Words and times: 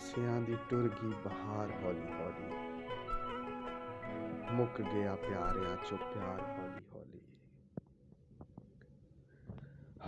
ਹਾਸਿਆਂ 0.00 0.40
ਦੀ 0.40 0.56
ਟੁਰ 0.70 0.88
ਗਈ 0.88 1.12
ਬਹਾਰ 1.24 1.70
ਹੌਲੀ 1.70 2.00
ਹੌਲੀ। 2.00 2.54
ਮੁੱਕ 4.52 4.82
ਗਿਆ 4.82 5.16
ਪਿਆਰਿਆਂ 5.16 5.76
ਚੋਂ 5.76 5.98
ਪਿਆਰ 5.98 6.40
ਹੌਲੀ 6.40 6.84
ਹੌਲੀ। 6.94 7.20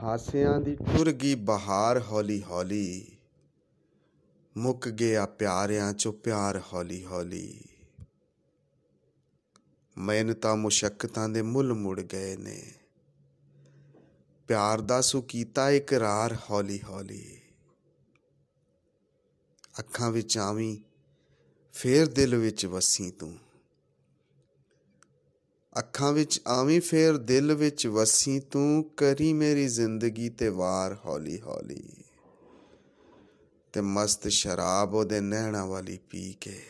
ਹਾਸਿਆਂ 0.02 0.60
ਦੀ 0.60 0.76
ਟੁਰ 0.76 1.12
ਗਈ 1.12 1.34
ਬਹਾਰ 1.34 2.00
ਹੌਲੀ 2.00 2.42
ਹੌਲੀ। 2.42 3.16
ਮੁੱਕ 4.56 4.88
ਗਿਆ 4.88 5.26
ਪਿਆਰਿਆਂ 5.26 5.92
ਚੋਂ 5.92 6.12
ਪਿਆਰ 6.12 6.62
ਹੌਲੀ 6.72 7.04
ਹੌਲੀ। 7.04 7.60
ਮਿਹਨਤਾਂ 9.98 10.56
ਮੁਸ਼ਕਲਾਂ 10.56 11.28
ਦੇ 11.28 11.42
ਮੁੱਲ 11.42 11.72
ਮੁੜ 11.74 12.00
ਗਏ 12.00 12.36
ਨੇ। 12.36 12.62
ਪਿਆਰ 14.48 14.80
ਦਾ 14.80 15.00
ਸੁ 15.00 15.22
ਕੀਤਾ 15.22 15.70
ਇਕਰਾਰ 15.70 16.36
ਹੌਲੀ 16.50 16.80
ਹੌਲੀ। 16.84 17.41
ਅੱਖਾਂ 19.74 20.10
ਵਿੱਚ 20.10 20.36
ਆਵੀਂ, 20.38 20.76
ਫੇਰ 21.74 22.06
ਦਿਲ 22.06 22.36
ਵਿੱਚ 22.36 22.66
ਵਸੀ 22.66 23.10
ਤੂੰ। 23.10 23.36
ਅੱਖਾਂ 25.78 26.12
ਵਿੱਚ 26.12 26.40
ਆਵੀਂ, 26.46 26.80
ਫੇਰ 26.80 27.16
ਦਿਲ 27.16 27.54
ਵਿੱਚ 27.54 27.86
ਵਸੀ 27.86 28.38
ਤੂੰ, 28.40 28.84
ਕਰੀ 28.96 29.32
ਮੇਰੀ 29.32 29.66
ਜ਼ਿੰਦਗੀ 29.68 30.28
ਤੇ 30.28 30.48
ਵਾਰ 30.48 30.96
ਹੌਲੀ 31.06 31.40
ਹੌਲੀ 31.40 31.82
ਤੇ 33.72 33.80
ਮਸਤ 33.80 34.28
ਸ਼ਰਾਬ 34.28 34.94
ਉਹਦੇ 34.94 35.20
ਨੈਣਾ 35.20 35.64
ਵਾਲੀ 35.64 35.98
ਪੀ 36.10 36.32
ਕੇ, 36.40 36.60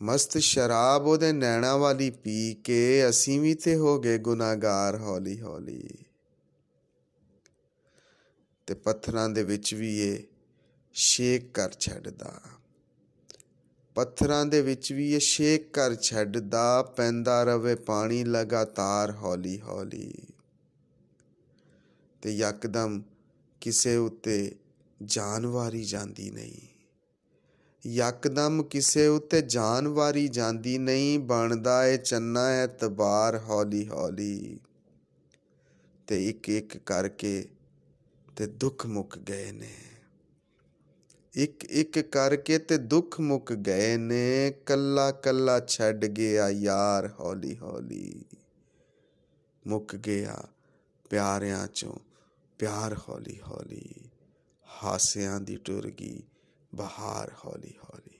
ਮਸਤ 0.00 0.38
ਸ਼ਰਾਬ 0.38 1.06
ਉਹਦੇ 1.06 1.32
ਨੈਣਾ 1.32 1.76
ਵਾਲੀ 1.76 2.10
ਪੀ 2.10 2.54
ਕੇ, 2.54 3.08
ਅਸੀਂ 3.08 3.40
ਵੀ 3.40 3.54
ਤੇ 3.54 3.76
ਹੋ 3.76 3.98
ਗਏ 4.00 4.18
ਗੁਨਾਹਗਾਰ 4.18 4.96
ਹੌਲੀ 4.96 5.40
ਹੌਲੀ 5.40 5.88
ਤੇ 8.66 8.74
ਪੱਥਰਾਂ 8.74 9.28
ਦੇ 9.28 9.42
ਵਿੱਚ 9.42 9.74
ਵੀ 9.74 9.98
ਇਹ 10.00 10.22
ਸ਼ੇਕ 10.98 11.52
ਕਰ 11.52 11.72
ਛੱਡਦਾ। 11.72 12.40
ਪੱਥਰਾਂ 13.94 14.46
ਦੇ 14.46 14.62
ਵਿੱਚ 14.62 14.92
ਵੀ 14.92 15.12
ਇਹ 15.12 15.20
ਸ਼ੇਕ 15.20 15.74
ਕਰ 15.74 15.94
ਛੱਡਦਾ, 15.94 16.82
ਪੈਂਦਾ 16.82 17.44
ਰਵੇ 17.44 17.74
ਪਾਣੀ 17.74 18.24
ਲਗਾਤਾਰ 18.24 19.10
ਹੌਲੀ 19.10 19.60
ਹੌਲੀ 19.60 20.14
ਤੇ 22.22 22.36
ਯਕਦਮ 22.36 23.02
ਕਿਸੇ 23.60 23.96
ਉੱਤੇ 23.96 24.56
ਜਾਨਵਾਰੀ 25.02 25.84
ਜਾਂਦੀ 25.84 26.30
ਨਹੀਂ। 26.30 26.68
ਯਕਦਮ 27.86 28.62
ਕਿਸੇ 28.62 29.06
ਉੱਤੇ 29.06 29.42
ਜਾਨਵਾਰੀ 29.42 30.28
ਜਾਂਦੀ 30.28 30.78
ਨਹੀਂ, 30.78 31.18
ਬਣਦਾ 31.18 31.86
ਏ 31.86 31.96
ਚੰਨਾ 31.96 32.46
ਐਤਬਾਰ 32.46 33.38
ਹੌਲੀ 33.38 33.88
ਹੌਲੀ 33.88 34.60
ਤੇ 36.06 36.28
ਇੱਕ 36.28 36.48
ਇੱਕ 36.48 36.76
ਕਰਕੇ 36.76 37.48
ਤੇ 38.36 38.46
ਦੁੱਖ 38.46 38.86
ਮੁੱਕ 38.86 39.18
ਗਏ 39.18 39.52
ਨੇ। 39.52 39.74
ਇੱਕ 41.36 41.64
ਇੱਕ 41.64 41.98
ਕਰਕੇ 41.98 42.58
ਤੇ 42.58 42.78
ਦੁੱਖ 42.78 43.20
ਮੁੱਕ 43.20 43.52
ਗਏ 43.52 43.96
ਨੇ। 43.96 44.50
ਕੱਲਾ 44.66 45.10
ਕੱਲਾ 45.10 45.60
ਛੱਡ 45.60 46.04
ਗਿਆ 46.04 46.48
ਯਾਰ, 46.48 47.10
ਹੌਲੀ 47.20 47.58
ਹੌਲੀ 47.58 48.24
ਮੁੱਕ 49.66 49.96
ਗਿਆ 49.96 50.48
ਪਿਆਰਿਆਂ 51.10 51.66
ਚੋਂ। 51.74 51.94
ਪਿਆਰ 52.58 52.94
ਹੌਲੀ 52.94 53.40
ਹੌਲੀ 53.40 53.94
ਹਾਸਿਆਂ 54.82 55.40
ਦੀ 55.40 55.56
ਟੁਰ 55.56 55.90
ਗਈ 55.90 56.22
ਬਹਾਰ 56.74 57.30
ਹੌਲੀ 57.44 57.74
ਹੌਲੀ 57.84 58.15